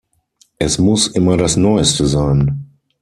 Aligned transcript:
Es 0.57 0.79
muss 0.79 1.09
immer 1.09 1.37
das 1.37 1.57
neueste 1.57 2.07
sein. 2.07 2.65